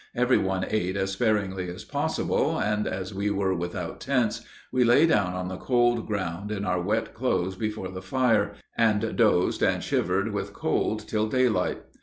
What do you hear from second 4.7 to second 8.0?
we lay down on the cold ground in our wet clothes before